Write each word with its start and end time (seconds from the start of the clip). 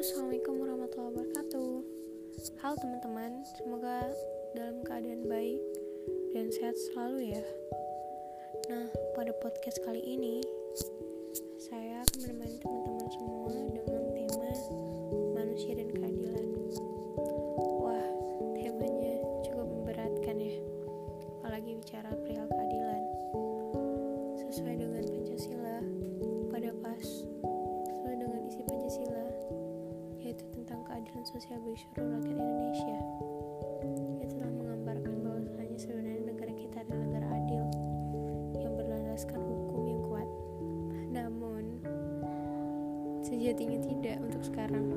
Assalamualaikum 0.00 0.64
warahmatullahi 0.64 1.12
wabarakatuh. 1.12 1.72
Halo 2.64 2.74
teman-teman, 2.80 3.44
semoga 3.52 4.08
dalam 4.56 4.80
keadaan 4.80 5.28
baik 5.28 5.60
dan 6.32 6.48
sehat 6.48 6.72
selalu 6.72 7.36
ya. 7.36 7.44
Nah, 8.72 8.88
pada 9.12 9.28
podcast 9.44 9.76
kali 9.84 10.00
ini 10.00 10.40
Saya 11.60 12.00
akan 12.00 12.16
menemani 12.16 12.56
teman-teman 12.64 13.08
semua 13.12 13.52
dengan 13.52 14.04
tema 14.16 14.52
manusia 15.36 15.76
dan 15.76 15.92
keadilan. 15.92 16.48
Wah, 17.84 18.08
temanya 18.56 19.20
cukup 19.44 19.68
memberatkan 19.68 20.36
ya 20.40 20.56
Apalagi 21.44 21.76
bicara 21.76 22.08
perihal 22.24 22.48
keadilan. 22.48 23.02
Sesuai 24.48 24.80
dengan 24.80 25.04
Pancasila 25.04 25.76
pada 26.48 26.72
pas 26.80 27.04
sosial 31.24 31.60
bagi 31.60 31.84
seluruh 31.84 32.16
rakyat 32.16 32.32
Indonesia. 32.32 32.98
Ia 34.20 34.26
telah 34.32 34.50
menggambarkan 34.56 35.14
bahwasanya 35.20 35.76
sebenarnya 35.76 36.22
negara 36.32 36.52
kita 36.56 36.76
adalah 36.80 37.00
negara 37.04 37.26
adil 37.36 37.64
yang 38.56 38.72
berlandaskan 38.72 39.40
hukum 39.44 39.80
yang 39.84 40.00
kuat. 40.08 40.28
Namun 41.12 41.64
sejatinya 43.20 43.78
tidak 43.84 44.16
untuk 44.24 44.42
sekarang. 44.48 44.96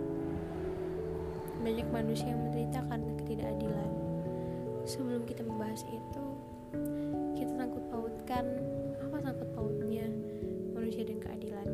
Banyak 1.59 1.87
manusia 1.91 2.31
yang 2.31 2.39
menderita 2.47 2.79
karena 2.87 3.11
ketidakadilan. 3.19 3.91
Sebelum 4.83 5.23
kita 5.27 5.43
membahas 5.43 5.83
itu, 5.87 6.25
kita 7.35 7.51
sangkut 7.55 7.83
pautkan 7.91 8.45
apa 8.99 9.17
sangkut 9.23 9.49
pautnya 9.55 10.07
manusia 10.71 11.03
dan 11.03 11.19
keadilan. 11.19 11.67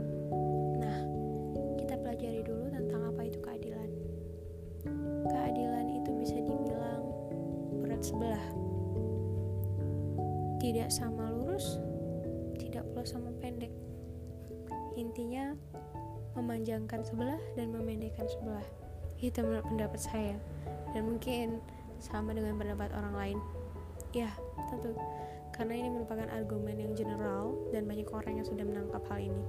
Tidak 10.60 10.92
sama 10.92 11.32
lurus, 11.32 11.80
tidak 12.60 12.84
pula 12.92 13.08
sama 13.08 13.32
pendek. 13.40 13.72
Intinya 15.00 15.56
memanjangkan 16.36 17.02
sebelah 17.08 17.40
dan 17.56 17.72
memendekkan 17.72 18.28
sebelah. 18.28 18.68
Itu 19.20 19.44
menurut 19.44 19.66
pendapat 19.68 20.00
saya. 20.00 20.36
Dan 20.92 21.16
mungkin 21.16 21.64
sama 22.00 22.36
dengan 22.36 22.60
pendapat 22.60 22.92
orang 22.92 23.16
lain. 23.16 23.38
Ya, 24.12 24.32
tentu. 24.68 24.96
Karena 25.56 25.76
ini 25.76 25.92
merupakan 25.92 26.28
argumen 26.32 26.80
yang 26.80 26.96
general 26.96 27.52
dan 27.76 27.84
banyak 27.84 28.08
orang 28.12 28.40
yang 28.40 28.48
sudah 28.48 28.64
menangkap 28.64 29.04
hal 29.12 29.20
ini. 29.20 29.44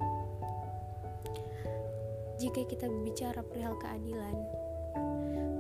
Jika 2.41 2.67
kita 2.67 2.89
berbicara 2.91 3.45
perihal 3.47 3.79
keadilan, 3.79 4.35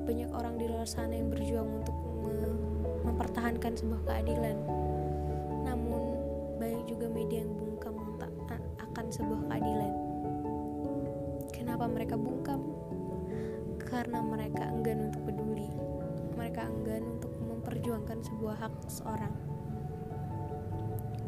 banyak 0.09 0.31
orang 0.34 0.59
di 0.59 0.67
luar 0.67 0.89
sana 0.89 1.15
yang 1.15 1.31
berjuang 1.31 1.84
untuk 1.84 1.97
me- 2.25 3.05
mempertahankan 3.06 3.78
sebuah 3.78 4.01
keadilan. 4.11 4.59
Juga 6.91 7.06
media 7.06 7.46
yang 7.46 7.55
bungkam 7.55 7.94
akan 8.83 9.06
sebuah 9.14 9.41
keadilan. 9.46 9.92
Kenapa 11.55 11.86
mereka 11.86 12.19
bungkam? 12.19 12.58
Karena 13.78 14.19
mereka 14.19 14.66
enggan 14.66 15.14
untuk 15.14 15.22
peduli. 15.30 15.70
Mereka 16.34 16.66
enggan 16.66 17.02
untuk 17.06 17.30
memperjuangkan 17.38 18.19
sebuah 18.27 18.55
hak 18.58 18.74
seorang. 18.91 19.34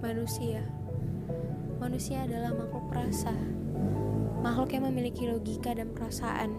Manusia. 0.02 0.66
Manusia 1.78 2.26
adalah 2.26 2.50
makhluk 2.50 2.90
perasa 2.90 3.34
makhluk 4.42 4.74
yang 4.74 4.90
memiliki 4.90 5.30
logika 5.30 5.70
dan 5.70 5.94
perasaan 5.94 6.50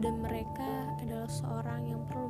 dan 0.00 0.14
mereka 0.24 0.96
adalah 1.04 1.28
seorang 1.28 1.84
yang 1.84 2.00
perlu 2.08 2.29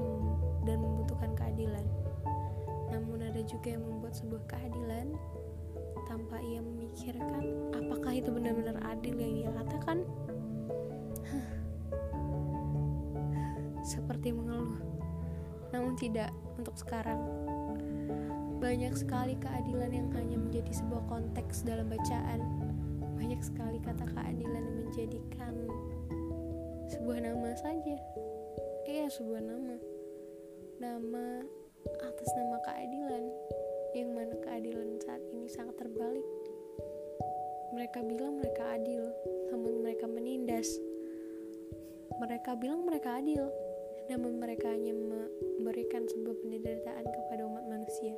juga 3.60 3.76
yang 3.76 3.84
membuat 3.84 4.16
sebuah 4.16 4.42
keadilan 4.48 5.06
tanpa 6.08 6.40
ia 6.40 6.64
memikirkan 6.64 7.44
apakah 7.76 8.16
itu 8.16 8.32
benar-benar 8.32 8.80
adil 8.88 9.12
yang 9.20 9.36
ia 9.36 9.50
katakan. 9.52 10.00
Seperti 13.92 14.32
mengeluh. 14.32 14.80
Namun 15.76 15.92
tidak 16.00 16.32
untuk 16.56 16.72
sekarang. 16.80 17.20
Banyak 18.64 18.96
sekali 18.96 19.36
keadilan 19.36 19.92
yang 19.92 20.08
hanya 20.16 20.40
menjadi 20.40 20.72
sebuah 20.80 21.04
konteks 21.12 21.68
dalam 21.68 21.92
bacaan. 21.92 22.40
Banyak 23.20 23.44
sekali 23.44 23.76
kata 23.84 24.08
keadilan 24.08 24.56
yang 24.56 24.88
menjadikan 24.88 25.52
sebuah 26.88 27.28
nama 27.28 27.52
saja. 27.60 28.00
Iya 28.88 29.12
sebuah 29.12 29.44
nama. 29.44 29.76
Nama 30.80 31.44
atas 31.88 32.28
nama 32.36 32.60
keadilan 32.60 33.24
yang 33.96 34.12
mana 34.12 34.36
keadilan 34.44 35.00
saat 35.00 35.22
ini 35.32 35.48
sangat 35.48 35.80
terbalik. 35.80 36.26
Mereka 37.72 38.04
bilang 38.04 38.36
mereka 38.36 38.76
adil 38.76 39.08
namun 39.48 39.80
mereka 39.80 40.04
menindas. 40.04 40.68
Mereka 42.20 42.60
bilang 42.60 42.84
mereka 42.84 43.16
adil 43.16 43.48
namun 44.12 44.36
mereka 44.42 44.68
hanya 44.68 44.92
memberikan 44.92 46.04
sebuah 46.04 46.36
penderitaan 46.44 47.06
kepada 47.08 47.42
umat 47.48 47.64
manusia. 47.64 48.12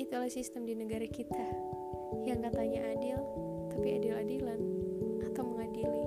Itulah 0.00 0.32
sistem 0.32 0.64
di 0.64 0.72
negara 0.72 1.04
kita. 1.04 1.46
Yang 2.24 2.48
katanya 2.48 2.80
adil 2.96 3.18
tapi 3.68 4.00
adil-adilan 4.00 4.60
atau 5.28 5.42
mengadili. 5.44 6.04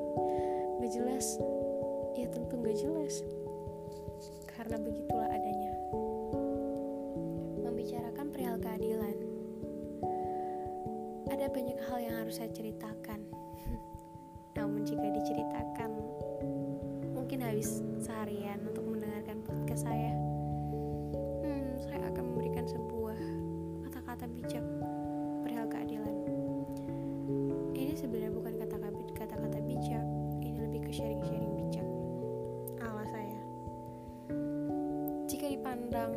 Gak 0.82 0.92
jelas. 0.98 1.38
Ya 2.18 2.26
tentu 2.32 2.58
gak 2.58 2.80
jelas 2.80 3.22
karena 4.56 4.80
begitulah 4.80 5.28
adanya. 5.28 5.74
Membicarakan 7.60 8.26
perihal 8.32 8.58
keadilan. 8.64 9.18
Ada 11.28 11.52
banyak 11.52 11.80
hal 11.92 11.98
yang 12.00 12.16
harus 12.24 12.40
saya 12.40 12.50
ceritakan. 12.56 13.20
Namun 14.58 14.88
jika 14.88 15.04
diceritakan 15.12 15.92
mungkin 17.12 17.42
habis 17.42 17.84
seharian 18.00 18.64
untuk 18.64 18.86
mendengarkan 18.86 19.42
podcast 19.44 19.90
saya 19.90 20.14
hmm, 21.42 21.74
saya 21.82 22.00
akan 22.14 22.24
memberikan 22.32 22.64
sebuah 22.70 23.18
kata-kata 23.90 24.30
bijak 24.30 24.64
perihal 25.44 25.68
keadilan. 25.68 26.16
Ini 27.76 27.98
sebenarnya 27.98 28.32
bukan 28.32 28.55
Jika 35.76 35.92
dipandang 35.92 36.16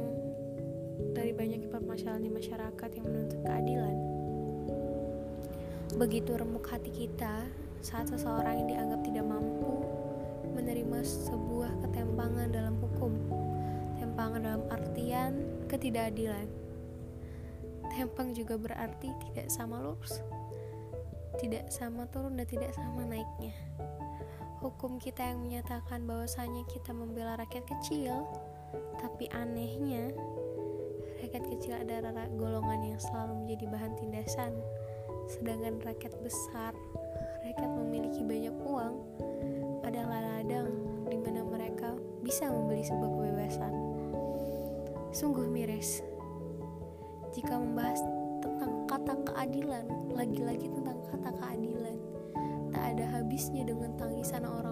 dari 1.19 1.35
banyak 1.35 1.67
permasalahan 1.67 2.23
di 2.23 2.31
masyarakat 2.31 2.91
yang 2.95 3.05
menuntut 3.11 3.43
keadilan, 3.43 3.97
begitu 5.99 6.31
remuk 6.39 6.63
hati 6.71 6.95
kita 6.95 7.43
saat 7.83 8.07
seseorang 8.07 8.55
yang 8.63 8.69
dianggap 8.71 9.03
tidak 9.03 9.27
mampu 9.27 9.83
menerima 10.55 11.03
sebuah 11.03 11.75
ketempangan 11.83 12.55
dalam 12.55 12.79
hukum, 12.79 13.11
tempangan 13.99 14.47
dalam 14.47 14.63
artian 14.71 15.43
ketidakadilan. 15.67 16.47
Tempang 17.91 18.31
juga 18.39 18.55
berarti 18.63 19.11
tidak 19.27 19.51
sama 19.51 19.83
lurus, 19.83 20.23
tidak 21.43 21.67
sama 21.75 22.07
turun 22.15 22.39
dan 22.39 22.47
tidak 22.47 22.71
sama 22.79 23.03
naiknya. 23.11 23.59
Hukum 24.63 25.03
kita 25.03 25.35
yang 25.35 25.43
menyatakan 25.43 26.07
bahwasanya 26.07 26.63
kita 26.71 26.95
membela 26.95 27.35
rakyat 27.35 27.67
kecil, 27.67 28.23
tapi 28.99 29.31
anehnya 29.35 30.11
rakyat 31.19 31.45
kecil 31.51 31.75
adalah 31.75 32.27
golongan 32.39 32.95
yang 32.95 33.01
selalu 33.01 33.45
menjadi 33.45 33.65
bahan 33.71 33.93
tindasan, 33.99 34.53
sedangkan 35.27 35.83
rakyat 35.83 36.15
besar, 36.23 36.73
rakyat 37.43 37.71
memiliki 37.75 38.23
banyak 38.23 38.55
uang, 38.65 38.95
adalah 39.83 40.23
ladang 40.23 40.71
di 41.11 41.17
mana 41.19 41.43
mereka 41.43 41.95
bisa 42.23 42.47
membeli 42.49 42.87
sebuah 42.87 43.11
kebebasan. 43.11 43.73
Sungguh 45.11 45.49
miris 45.49 46.05
jika 47.33 47.61
membahas 47.61 48.01
tentang 48.41 48.89
kata 48.89 49.15
keadilan, 49.29 49.85
lagi-lagi 50.17 50.67
tentang 50.71 50.99
kata 51.13 51.31
keadilan, 51.37 51.97
tak 52.73 52.85
ada 52.97 53.05
habisnya 53.15 53.63
dengan 53.69 53.93
tangisan 54.01 54.43
toko 54.43 54.68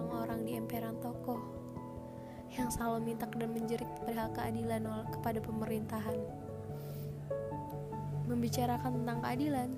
yang 2.57 2.73
selalu 2.73 3.13
minta 3.13 3.29
dan 3.29 3.53
menjerit 3.53 3.87
perihal 4.01 4.33
keadilan 4.33 4.83
kepada 5.13 5.39
pemerintahan. 5.39 6.19
Membicarakan 8.27 9.01
tentang 9.01 9.19
keadilan, 9.23 9.69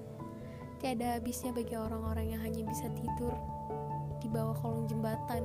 tiada 0.79 1.19
habisnya 1.19 1.51
bagi 1.53 1.75
orang-orang 1.75 2.33
yang 2.33 2.41
hanya 2.41 2.63
bisa 2.65 2.87
tidur 2.95 3.35
di 4.23 4.27
bawah 4.31 4.55
kolong 4.57 4.87
jembatan, 4.87 5.43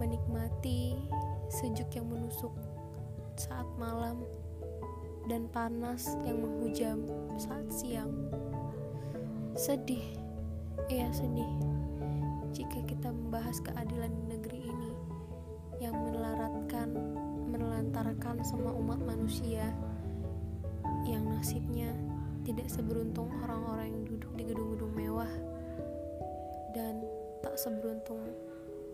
menikmati 0.00 0.96
sejuk 1.52 1.88
yang 1.92 2.08
menusuk 2.08 2.52
saat 3.36 3.68
malam 3.76 4.24
dan 5.28 5.46
panas 5.52 6.16
yang 6.24 6.40
menghujam 6.42 7.04
saat 7.36 7.68
siang. 7.70 8.10
Sedih, 9.52 10.16
iya 10.88 11.12
sedih. 11.12 11.48
jika 12.52 12.84
kita 12.84 13.08
membahas 13.08 13.64
keadilan 13.64 14.12
di 14.12 14.24
negeri 14.36 14.60
yang 15.82 15.98
menelaratkan 15.98 16.94
menelantarkan 17.50 18.38
semua 18.46 18.70
umat 18.78 19.02
manusia 19.02 19.66
yang 21.02 21.26
nasibnya 21.26 21.90
tidak 22.46 22.70
seberuntung 22.70 23.26
orang-orang 23.42 23.90
yang 23.90 24.04
duduk 24.06 24.32
di 24.38 24.42
gedung-gedung 24.46 24.94
mewah 24.94 25.32
dan 26.70 27.02
tak 27.42 27.58
seberuntung 27.58 28.22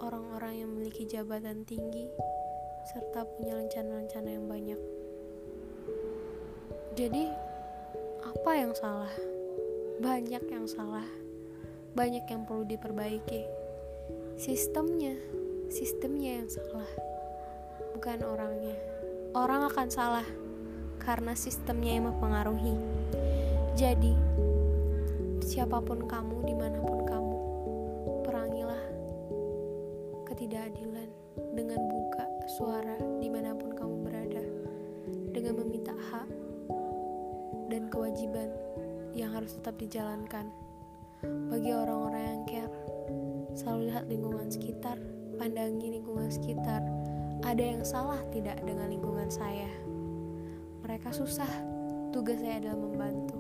orang-orang 0.01 0.65
yang 0.65 0.69
memiliki 0.73 1.05
jabatan 1.05 1.69
tinggi 1.69 2.09
serta 2.89 3.29
punya 3.37 3.53
rencana-rencana 3.61 4.29
yang 4.33 4.47
banyak. 4.49 4.81
Jadi, 6.97 7.29
apa 8.25 8.51
yang 8.57 8.73
salah? 8.73 9.13
Banyak 10.01 10.45
yang 10.49 10.65
salah. 10.65 11.05
Banyak 11.93 12.25
yang 12.27 12.43
perlu 12.49 12.65
diperbaiki. 12.65 13.45
Sistemnya, 14.41 15.15
sistemnya 15.69 16.41
yang 16.43 16.49
salah. 16.49 16.91
Bukan 17.95 18.25
orangnya. 18.25 18.77
Orang 19.37 19.69
akan 19.69 19.89
salah 19.93 20.27
karena 21.01 21.37
sistemnya 21.37 21.97
yang 21.97 22.09
mempengaruhi. 22.09 22.77
Jadi, 23.77 24.17
siapa 25.45 25.79
pun 25.85 26.09
kamu, 26.09 26.45
di 26.49 26.55
mana 26.57 26.81
pun 26.83 27.01
kamu, 27.05 27.37
perangilah 28.27 28.83
ketidakadilan 30.27 31.09
dengan 31.55 31.81
buka 31.87 32.25
suara 32.59 32.97
di 33.23 33.29
mana 33.31 33.55
pun 33.55 33.73
kamu 33.77 33.95
berada, 34.03 34.45
dengan 35.31 35.63
meminta 35.63 35.95
hak 35.95 36.29
dan 37.69 37.87
kewajiban 37.93 38.51
yang 39.13 39.31
harus 39.33 39.55
tetap 39.57 39.77
dijalankan. 39.77 40.49
Bagi 41.23 41.75
orang-orang 41.75 42.25
yang 42.25 42.43
care, 42.47 42.75
selalu 43.55 43.91
lihat 43.91 44.05
lingkungan 44.07 44.49
sekitar, 44.53 44.99
pandangi 45.39 45.97
lingkungan 45.97 46.29
sekitar. 46.29 46.83
Ada 47.47 47.63
yang 47.63 47.83
salah 47.87 48.19
tidak 48.35 48.59
dengan 48.67 48.91
lingkungan 48.91 49.31
saya? 49.31 49.71
Mereka 50.83 51.15
susah, 51.15 51.49
tugas 52.11 52.43
saya 52.43 52.59
adalah 52.59 52.79
membantu. 52.83 53.39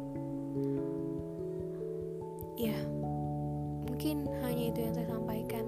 Ya, 2.54 2.78
mungkin 3.90 4.30
hanya 4.46 4.64
itu 4.70 4.78
yang 4.78 4.94
saya 4.94 5.08
sampaikan. 5.10 5.66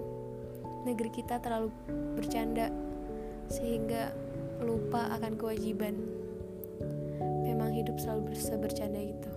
Negeri 0.87 1.11
kita 1.13 1.43
terlalu 1.43 1.75
bercanda 2.17 2.71
sehingga 3.51 4.15
lupa 4.63 5.11
akan 5.19 5.35
kewajiban 5.37 5.99
memang 7.43 7.75
hidup 7.75 7.99
selalu 7.99 8.33
bercanda 8.57 9.01
gitu 9.03 9.33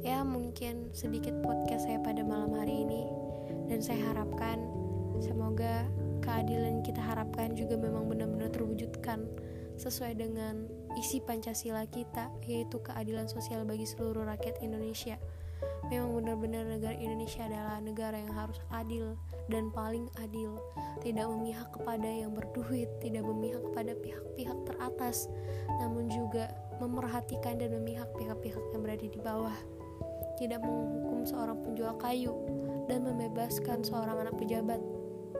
ya 0.00 0.24
mungkin 0.24 0.88
sedikit 0.96 1.36
podcast 1.44 1.84
saya 1.84 2.00
pada 2.00 2.24
malam 2.24 2.56
hari 2.56 2.88
ini 2.88 3.04
dan 3.68 3.84
saya 3.84 4.00
harapkan 4.10 4.56
semoga 5.20 5.86
keadilan 6.24 6.82
kita 6.84 7.00
harapkan 7.00 7.52
juga 7.52 7.76
memang 7.76 8.08
benar-benar 8.08 8.50
terwujudkan 8.52 9.28
sesuai 9.80 10.16
dengan 10.20 10.68
isi 11.00 11.24
Pancasila 11.24 11.88
kita 11.88 12.28
yaitu 12.44 12.80
keadilan 12.84 13.24
sosial 13.28 13.64
bagi 13.64 13.88
seluruh 13.88 14.28
rakyat 14.28 14.60
Indonesia. 14.60 15.16
Memang 15.92 16.16
benar-benar 16.20 16.64
negara 16.68 16.96
Indonesia 16.96 17.44
adalah 17.44 17.80
negara 17.84 18.16
yang 18.16 18.32
harus 18.32 18.60
adil 18.72 19.16
dan 19.48 19.68
paling 19.72 20.08
adil. 20.20 20.56
Tidak 21.00 21.24
memihak 21.24 21.68
kepada 21.72 22.08
yang 22.08 22.32
berduit 22.36 22.88
tidak 23.00 23.24
memihak 23.24 23.60
kepada 23.72 23.92
pihak-pihak 23.96 24.58
teratas 24.68 25.28
namun 25.80 26.08
juga 26.12 26.52
memerhatikan 26.80 27.60
dan 27.60 27.76
memihak 27.76 28.08
pihak-pihak 28.16 28.60
yang 28.72 28.80
berada 28.80 29.04
di 29.04 29.20
bawah, 29.20 29.56
tidak 30.40 30.64
menghukum 30.64 31.28
seorang 31.28 31.60
penjual 31.60 31.94
kayu 32.00 32.32
dan 32.88 33.04
membebaskan 33.04 33.84
seorang 33.84 34.16
anak 34.24 34.34
pejabat, 34.40 34.80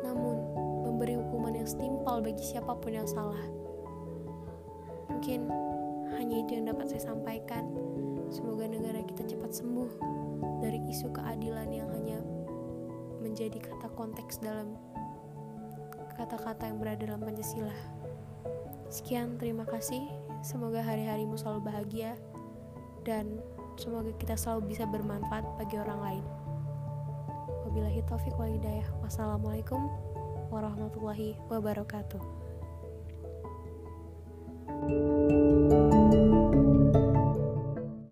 namun 0.05 0.41
memberi 0.85 1.17
hukuman 1.17 1.57
yang 1.57 1.69
setimpal 1.69 2.21
bagi 2.21 2.43
siapa 2.43 2.73
pun 2.77 2.93
yang 2.93 3.09
salah. 3.09 3.41
Mungkin 5.11 5.49
hanya 6.17 6.37
itu 6.41 6.57
yang 6.57 6.73
dapat 6.73 6.93
saya 6.93 7.13
sampaikan. 7.13 7.69
Semoga 8.31 8.71
negara 8.71 9.03
kita 9.03 9.27
cepat 9.27 9.51
sembuh 9.51 9.91
dari 10.63 10.79
isu 10.93 11.11
keadilan 11.11 11.69
yang 11.73 11.89
hanya 11.91 12.19
menjadi 13.21 13.59
kata 13.59 13.91
konteks 13.97 14.39
dalam 14.41 14.79
kata-kata 16.15 16.69
yang 16.69 16.79
berada 16.79 17.03
dalam 17.09 17.25
Pancasila. 17.25 17.75
Sekian, 18.91 19.39
terima 19.39 19.65
kasih. 19.65 20.05
Semoga 20.43 20.83
hari-harimu 20.83 21.39
selalu 21.39 21.69
bahagia 21.69 22.19
dan 23.07 23.41
semoga 23.81 24.13
kita 24.21 24.37
selalu 24.37 24.75
bisa 24.75 24.85
bermanfaat 24.85 25.47
bagi 25.57 25.81
orang 25.81 26.01
lain. 26.01 26.25
Wabillahi 27.71 28.03
taufik 28.03 28.35
wal 28.35 28.51
hidayah. 28.51 28.83
Wassalamualaikum 28.99 29.79
warahmatullahi 30.51 31.39
wabarakatuh. 31.47 32.19
thank 34.67 34.91
you 34.91 35.10